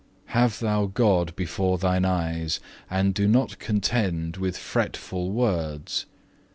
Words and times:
Have 0.33 0.57
thou 0.57 0.87
God 0.87 1.35
before 1.35 1.77
thine 1.77 2.05
eyes, 2.05 2.59
and 2.89 3.13
do 3.13 3.27
not 3.27 3.59
contend 3.59 4.35
with 4.35 4.57
fretful 4.57 5.29
words. 5.29 6.07